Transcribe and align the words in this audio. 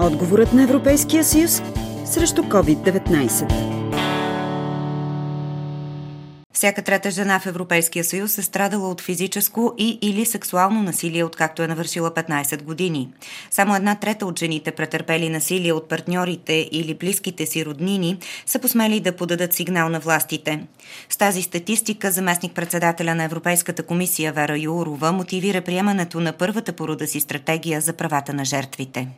Отговорът 0.00 0.52
на 0.52 0.62
Европейския 0.62 1.24
съюз 1.24 1.62
срещу 2.04 2.42
COVID-19. 2.42 3.74
Всяка 6.52 6.82
трета 6.82 7.10
жена 7.10 7.40
в 7.40 7.46
Европейския 7.46 8.04
съюз 8.04 8.38
е 8.38 8.42
страдала 8.42 8.90
от 8.90 9.00
физическо 9.00 9.74
и 9.78 9.98
или 10.02 10.24
сексуално 10.24 10.82
насилие, 10.82 11.24
откакто 11.24 11.62
е 11.62 11.66
навършила 11.66 12.10
15 12.10 12.62
години. 12.62 13.08
Само 13.50 13.76
една 13.76 13.94
трета 13.94 14.26
от 14.26 14.38
жените, 14.38 14.70
претърпели 14.70 15.28
насилие 15.28 15.72
от 15.72 15.88
партньорите 15.88 16.68
или 16.72 16.94
близките 16.94 17.46
си 17.46 17.64
роднини, 17.64 18.18
са 18.46 18.58
посмели 18.58 19.00
да 19.00 19.16
подадат 19.16 19.52
сигнал 19.52 19.88
на 19.88 20.00
властите. 20.00 20.66
С 21.08 21.16
тази 21.16 21.42
статистика 21.42 22.10
заместник-председателя 22.10 23.14
на 23.14 23.24
Европейската 23.24 23.82
комисия 23.82 24.32
Вера 24.32 24.58
Юрова 24.58 25.12
мотивира 25.12 25.60
приемането 25.60 26.20
на 26.20 26.32
първата 26.32 26.72
порода 26.72 27.06
си 27.06 27.20
стратегия 27.20 27.80
за 27.80 27.92
правата 27.92 28.32
на 28.32 28.44
жертвите. 28.44 29.08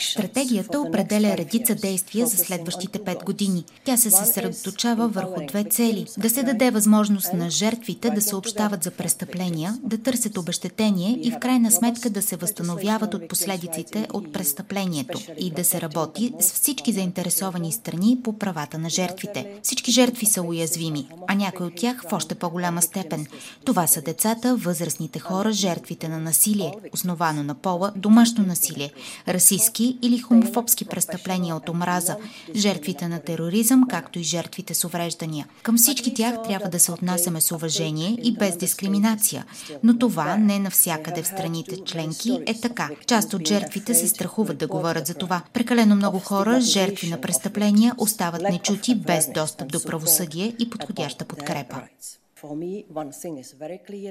Стратегията 0.00 0.80
определя 0.80 1.36
редица 1.36 1.74
действия 1.74 2.26
за 2.26 2.36
следващите 2.36 2.98
пет 2.98 3.24
години. 3.24 3.64
Тя 3.84 3.96
се 3.96 4.10
съсредоточава 4.10 5.08
върху 5.08 5.46
две 5.46 5.64
цели. 5.64 6.06
Да 6.18 6.30
се 6.30 6.42
даде 6.42 6.70
възможност 6.70 7.32
на 7.32 7.50
жертвите 7.50 8.10
да 8.10 8.22
съобщават 8.22 8.84
за 8.84 8.90
престъпления, 8.90 9.78
да 9.82 9.98
търсят 9.98 10.38
обещетение 10.38 11.18
и 11.22 11.30
в 11.30 11.38
крайна 11.38 11.70
сметка 11.70 12.10
да 12.10 12.22
се 12.22 12.36
възстановяват 12.36 13.14
от 13.14 13.28
последиците 13.28 14.06
от 14.12 14.32
престъплението 14.32 15.20
и 15.38 15.50
да 15.50 15.64
се 15.64 15.80
работи 15.80 16.32
с 16.40 16.52
всички 16.52 16.92
заинтересовани 16.92 17.72
страни 17.72 18.18
по 18.24 18.32
правата 18.38 18.78
на 18.78 18.90
жертвите. 18.90 19.46
Всички 19.62 19.92
жертви 19.92 20.26
са 20.26 20.42
уязвими, 20.42 21.08
а 21.26 21.34
някои 21.34 21.66
от 21.66 21.74
тях 21.74 22.04
в 22.08 22.12
още 22.12 22.34
по-голяма 22.34 22.82
степен. 22.82 23.26
Това 23.64 23.86
са 23.86 24.02
децата, 24.02 24.56
възрастните 24.56 25.18
хора, 25.18 25.52
жертвите 25.52 26.08
на 26.08 26.18
насилие, 26.18 26.65
насилие, 26.66 26.90
основано 26.92 27.42
на 27.42 27.54
пола, 27.54 27.92
домашно 27.96 28.46
насилие, 28.46 28.92
расистски 29.28 29.98
или 30.02 30.18
хомофобски 30.18 30.84
престъпления 30.84 31.56
от 31.56 31.68
омраза, 31.68 32.16
жертвите 32.54 33.08
на 33.08 33.20
тероризъм, 33.20 33.84
както 33.88 34.18
и 34.18 34.22
жертвите 34.22 34.74
с 34.74 34.84
увреждания. 34.84 35.46
Към 35.62 35.76
всички 35.76 36.14
тях 36.14 36.34
трябва 36.48 36.68
да 36.68 36.78
се 36.78 36.92
отнасяме 36.92 37.40
с 37.40 37.52
уважение 37.52 38.18
и 38.22 38.34
без 38.34 38.56
дискриминация. 38.56 39.44
Но 39.82 39.98
това 39.98 40.36
не 40.36 40.58
навсякъде 40.58 41.22
в 41.22 41.26
страните 41.26 41.76
членки 41.84 42.40
е 42.46 42.60
така. 42.60 42.90
Част 43.06 43.34
от 43.34 43.48
жертвите 43.48 43.94
се 43.94 44.08
страхуват 44.08 44.58
да 44.58 44.66
говорят 44.66 45.06
за 45.06 45.14
това. 45.14 45.42
Прекалено 45.52 45.96
много 45.96 46.18
хора, 46.18 46.60
жертви 46.60 47.08
на 47.08 47.20
престъпления, 47.20 47.94
остават 47.98 48.42
нечути 48.42 48.94
без 48.94 49.28
достъп 49.34 49.72
до 49.72 49.82
правосъдие 49.82 50.52
и 50.58 50.70
подходяща 50.70 51.24
подкрепа. 51.24 51.76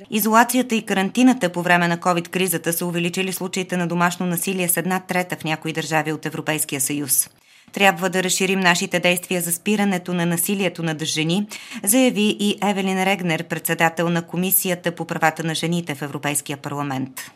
Изолацията 0.09 0.75
и 0.75 0.85
карантината 0.85 1.51
по 1.51 1.61
време 1.61 1.87
на 1.87 1.97
COVID-кризата 1.97 2.73
са 2.73 2.85
увеличили 2.85 3.33
случаите 3.33 3.77
на 3.77 3.87
домашно 3.87 4.25
насилие 4.25 4.67
с 4.67 4.77
една 4.77 4.99
трета 4.99 5.35
в 5.35 5.43
някои 5.43 5.73
държави 5.73 6.11
от 6.11 6.25
Европейския 6.25 6.81
съюз. 6.81 7.29
Трябва 7.73 8.09
да 8.09 8.23
разширим 8.23 8.59
нашите 8.59 8.99
действия 8.99 9.41
за 9.41 9.51
спирането 9.51 10.13
на 10.13 10.25
насилието 10.25 10.83
над 10.83 11.03
жени, 11.03 11.47
заяви 11.83 12.37
и 12.39 12.57
Евелин 12.63 13.03
Регнер, 13.03 13.43
председател 13.43 14.09
на 14.09 14.21
Комисията 14.21 14.91
по 14.91 15.05
правата 15.05 15.43
на 15.43 15.55
жените 15.55 15.95
в 15.95 16.01
Европейския 16.01 16.57
парламент. 16.57 17.31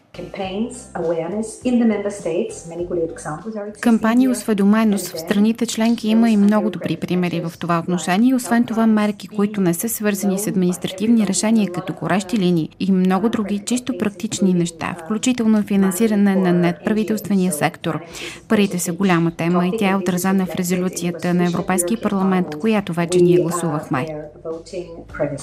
Кампании 3.82 4.28
осведоменост 4.28 5.08
в 5.08 5.20
страните 5.20 5.66
членки 5.66 6.08
има 6.08 6.30
и 6.30 6.38
много 6.38 6.70
добри 6.70 6.98
примери 6.98 7.42
в 7.42 7.54
това 7.60 7.80
отношение. 7.80 8.36
Освен 8.36 8.64
това, 8.64 8.88
мерки, 8.88 9.28
които 9.28 9.62
не 9.62 9.74
са 9.74 9.90
свързани 9.90 10.40
с 10.40 10.48
административни 10.48 11.28
решения, 11.28 11.72
като 11.72 11.94
горещи 11.94 12.38
линии 12.38 12.70
и 12.80 12.92
много 12.92 13.30
други 13.30 13.60
чисто 13.60 13.98
практични 13.98 14.54
неща, 14.54 14.96
включително 15.06 15.64
финансиране 15.64 16.36
на 16.36 16.54
надправителствения 16.54 17.52
сектор. 17.52 18.00
Парите 18.48 18.80
са 18.80 18.94
голяма 18.94 19.32
тема 19.32 19.68
и 19.68 19.72
тя 19.78 19.90
е 19.90 19.96
отразена 19.96 20.46
в 20.46 20.56
резолюцията 20.56 21.34
на 21.34 21.46
Европейския 21.46 22.02
парламент, 22.02 22.48
която 22.60 22.94
вече 22.94 23.20
ние 23.20 23.42
гласувахме. 23.42 24.08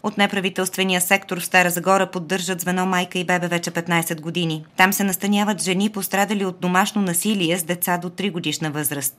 От 0.03 0.19
неправителствения 0.19 1.01
сектор 1.01 1.41
в 1.41 1.45
Стара 1.45 1.71
Загора 1.71 2.11
поддържат 2.13 2.61
звено 2.61 2.87
майка 2.87 3.19
и 3.19 3.25
бебе 3.25 3.49
вече 3.49 3.71
15 3.71 4.21
години. 4.21 4.56
Там 4.77 4.93
се 4.93 5.05
настаняват 5.05 5.63
жени, 5.63 5.91
пострадали 5.95 6.45
от 6.45 6.61
домашно 6.61 7.03
насилие 7.03 7.57
с 7.57 7.65
деца 7.65 7.99
до 8.03 8.09
3 8.09 8.33
годишна 8.33 8.71
възраст. 8.71 9.15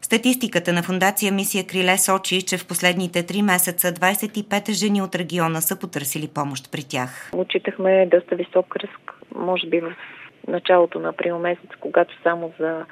Статистиката 0.00 0.72
на 0.72 0.82
фундация 0.82 1.32
Мисия 1.32 1.66
Криле 1.66 1.98
сочи, 1.98 2.42
че 2.42 2.58
в 2.58 2.68
последните 2.68 3.26
три 3.26 3.42
месеца 3.42 3.92
25 3.92 4.72
жени 4.72 5.02
от 5.02 5.14
региона 5.14 5.60
са 5.60 5.78
потърсили 5.78 6.28
помощ 6.34 6.72
при 6.72 6.82
тях. 6.88 7.30
Отчитахме 7.32 8.06
доста 8.06 8.36
висок 8.36 8.76
ръск, 8.76 9.14
може 9.34 9.66
би 9.66 9.80
в 9.80 9.96
началото 10.48 11.00
на 11.00 11.08
април 11.08 11.38
месец, 11.38 11.70
когато 11.80 12.22
само 12.22 12.52
за 12.60 12.84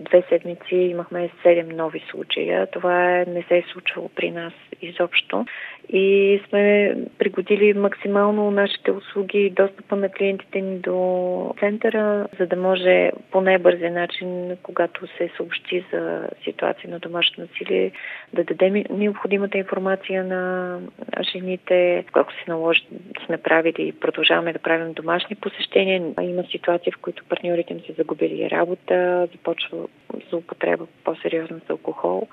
две 0.00 0.22
седмици 0.28 0.74
имахме 0.74 1.30
7 1.44 1.74
нови 1.74 2.04
случая. 2.10 2.66
Това 2.70 3.24
не 3.28 3.44
се 3.48 3.56
е 3.56 3.64
случвало 3.72 4.10
при 4.16 4.30
нас 4.30 4.52
изобщо 4.82 5.46
и 5.88 6.40
сме 6.48 6.96
пригодили 7.18 7.72
максимално 7.74 8.50
нашите 8.50 8.90
услуги 8.90 9.38
и 9.38 9.50
достъпа 9.50 9.96
на 9.96 10.08
клиентите 10.08 10.60
ни 10.60 10.78
до 10.78 11.54
центъра, 11.60 12.26
за 12.38 12.46
да 12.46 12.56
може 12.56 13.12
по 13.30 13.40
най-бързия 13.40 13.92
начин, 13.92 14.56
когато 14.62 15.06
се 15.06 15.30
съобщи 15.36 15.84
за 15.92 16.28
ситуация 16.44 16.90
на 16.90 16.98
домашно 16.98 17.44
насилие, 17.44 17.92
да 18.32 18.44
дадем 18.44 18.84
необходимата 18.90 19.58
информация 19.58 20.24
на 20.24 20.78
жените. 21.32 22.04
Когато 22.12 22.34
се 22.34 22.50
наложи, 22.50 22.86
сме 23.26 23.38
правили 23.38 23.88
и 23.88 23.92
продължаваме 23.92 24.52
да 24.52 24.58
правим 24.58 24.92
домашни 24.92 25.36
посещения. 25.36 26.02
Има 26.22 26.44
ситуации, 26.44 26.92
в 26.92 26.98
които 26.98 27.24
партньорите 27.28 27.72
им 27.72 27.80
са 27.80 27.92
загубили 27.92 28.50
работа, 28.50 29.28
започва 29.32 29.78
злоупотреба 30.30 30.86
по-сериозно 31.04 31.60
с 31.66 31.70
алкохол 31.70 32.28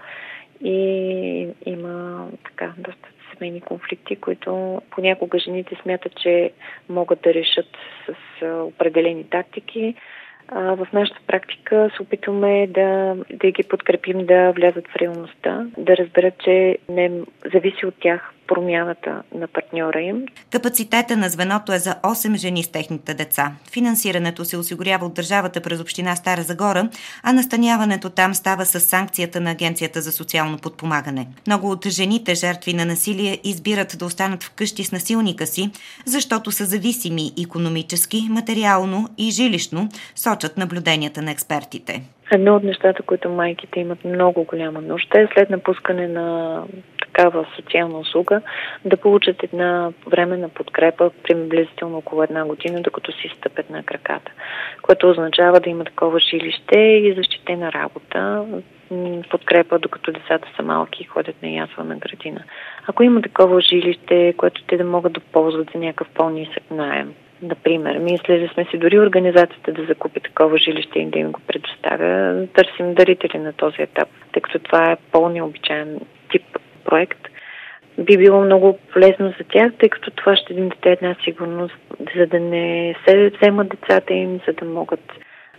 и 0.61 1.47
има 1.65 2.27
така 2.43 2.73
доста 2.77 3.07
семейни 3.33 3.61
конфликти, 3.61 4.15
които 4.15 4.81
понякога 4.89 5.39
жените 5.39 5.77
смятат, 5.81 6.15
че 6.21 6.51
могат 6.89 7.21
да 7.21 7.33
решат 7.33 7.77
с 8.05 8.45
определени 8.45 9.23
тактики. 9.23 9.95
В 10.51 10.87
нашата 10.93 11.19
практика 11.27 11.89
се 11.95 12.01
опитваме 12.01 12.67
да, 12.67 13.15
да 13.33 13.51
ги 13.51 13.63
подкрепим 13.63 14.25
да 14.25 14.51
влязат 14.51 14.87
в 14.87 14.95
реалността, 14.95 15.67
да 15.77 15.97
разберат, 15.97 16.33
че 16.43 16.77
не 16.89 17.11
зависи 17.53 17.85
от 17.85 17.95
тях 17.99 18.33
промяната 18.47 19.23
на 19.35 19.47
партньора 19.47 20.01
им. 20.01 20.25
Капацитета 20.51 21.17
на 21.17 21.29
звеното 21.29 21.73
е 21.73 21.77
за 21.77 21.95
8 22.03 22.35
жени 22.35 22.63
с 22.63 22.71
техните 22.71 23.13
деца. 23.13 23.51
Финансирането 23.71 24.45
се 24.45 24.57
осигурява 24.57 25.05
от 25.05 25.13
държавата 25.13 25.61
през 25.61 25.81
община 25.81 26.15
Стара 26.15 26.41
Загора, 26.41 26.89
а 27.23 27.33
настаняването 27.33 28.09
там 28.09 28.33
става 28.33 28.65
с 28.65 28.79
санкцията 28.79 29.41
на 29.41 29.51
Агенцията 29.51 30.01
за 30.01 30.11
социално 30.11 30.57
подпомагане. 30.57 31.27
Много 31.47 31.71
от 31.71 31.87
жените, 31.87 32.35
жертви 32.35 32.73
на 32.73 32.85
насилие, 32.85 33.37
избират 33.43 33.95
да 33.99 34.05
останат 34.05 34.43
вкъщи 34.43 34.83
с 34.83 34.91
насилника 34.91 35.45
си, 35.45 35.71
защото 36.05 36.51
са 36.51 36.65
зависими 36.65 37.31
економически, 37.43 38.27
материално 38.29 39.09
и 39.17 39.31
жилищно, 39.31 39.89
сочат 40.15 40.57
наблюденията 40.57 41.21
на 41.21 41.31
експертите. 41.31 42.03
Едно 42.31 42.55
от 42.55 42.63
нещата, 42.63 43.03
които 43.03 43.29
майките 43.29 43.79
имат 43.79 44.05
много 44.05 44.43
голяма 44.43 44.81
нужда 44.81 45.21
е 45.21 45.27
след 45.33 45.49
напускане 45.49 46.07
на 46.07 46.59
такава 47.13 47.45
социална 47.55 47.99
услуга 47.99 48.41
да 48.85 48.97
получат 48.97 49.43
една 49.43 49.91
временна 50.07 50.49
подкрепа 50.49 51.11
приблизително 51.23 51.97
около 51.97 52.23
една 52.23 52.45
година, 52.45 52.81
докато 52.81 53.11
си 53.11 53.31
стъпят 53.37 53.69
на 53.69 53.83
краката, 53.83 54.31
което 54.81 55.09
означава 55.09 55.59
да 55.59 55.69
има 55.69 55.83
такова 55.83 56.19
жилище 56.19 56.79
и 56.79 57.13
защитена 57.17 57.71
работа, 57.71 58.45
подкрепа, 59.29 59.79
докато 59.79 60.11
децата 60.11 60.47
са 60.55 60.63
малки 60.63 61.03
и 61.03 61.05
ходят 61.05 61.43
на 61.43 61.49
язва 61.49 61.83
на 61.83 61.95
градина. 61.95 62.43
Ако 62.87 63.03
има 63.03 63.21
такова 63.21 63.61
жилище, 63.61 64.33
което 64.37 64.63
те 64.63 64.77
да 64.77 64.83
могат 64.83 65.13
да 65.13 65.19
ползват 65.19 65.69
за 65.73 65.79
някакъв 65.79 66.07
по-нисък 66.13 66.63
найем, 66.71 67.13
Например, 67.43 67.97
мислили 67.97 68.49
сме 68.53 68.65
си 68.65 68.77
дори 68.77 68.99
организацията 68.99 69.71
да 69.71 69.85
закупи 69.85 70.19
такова 70.19 70.57
жилище 70.57 70.99
и 70.99 71.05
да 71.05 71.19
им 71.19 71.31
го 71.31 71.39
предоставя. 71.47 72.47
Търсим 72.47 72.93
дарители 72.93 73.37
на 73.37 73.53
този 73.53 73.81
етап, 73.81 74.09
тъй 74.31 74.41
като 74.41 74.59
това 74.59 74.91
е 74.91 74.97
по-необичайен 75.11 75.99
тип 76.31 76.43
проект. 76.93 77.19
Би 77.97 78.17
било 78.17 78.41
много 78.41 78.79
полезно 78.93 79.33
за 79.37 79.43
тях, 79.51 79.71
тъй 79.79 79.89
като 79.89 80.11
това 80.11 80.35
ще 80.35 80.53
им 80.53 80.69
даде 80.69 80.91
една 80.91 81.15
сигурност, 81.23 81.75
за 82.17 82.25
да 82.25 82.39
не 82.39 82.95
се 83.07 83.29
вземат 83.29 83.69
децата 83.69 84.13
им, 84.13 84.39
за 84.47 84.53
да 84.53 84.65
могат 84.65 85.11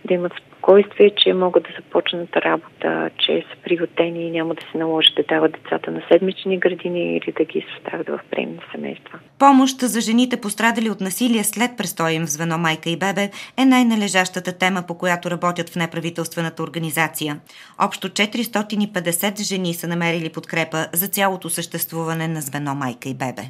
да 0.05 0.13
имат 0.13 0.31
спокойствие, 0.47 1.11
че 1.17 1.33
могат 1.33 1.63
да 1.63 1.69
започнат 1.77 2.35
работа, 2.35 3.09
че 3.17 3.45
са 3.51 3.61
приютени 3.63 4.27
и 4.27 4.31
няма 4.31 4.55
да 4.55 4.61
се 4.71 4.77
наложи 4.77 5.09
да 5.15 5.23
дават 5.23 5.51
децата 5.51 5.91
на 5.91 6.01
седмични 6.11 6.57
градини 6.57 7.17
или 7.17 7.33
да 7.37 7.45
ги 7.45 7.65
оставят 7.77 8.07
в 8.07 8.19
приемни 8.31 8.59
семейства. 8.71 9.19
Помощ 9.39 9.81
за 9.81 10.01
жените 10.01 10.41
пострадали 10.41 10.89
от 10.89 11.01
насилие 11.01 11.43
след 11.43 11.71
престоя 11.77 12.13
им 12.13 12.25
в 12.25 12.29
звено 12.29 12.57
майка 12.57 12.89
и 12.89 12.97
бебе 12.97 13.29
е 13.57 13.65
най-належащата 13.65 14.57
тема, 14.57 14.83
по 14.87 14.97
която 14.97 15.31
работят 15.31 15.69
в 15.69 15.75
неправителствената 15.75 16.63
организация. 16.63 17.39
Общо 17.81 18.09
450 18.09 19.41
жени 19.41 19.73
са 19.73 19.87
намерили 19.87 20.29
подкрепа 20.29 20.87
за 20.93 21.07
цялото 21.07 21.49
съществуване 21.49 22.27
на 22.27 22.41
звено 22.41 22.75
майка 22.75 23.09
и 23.09 23.13
бебе. 23.13 23.41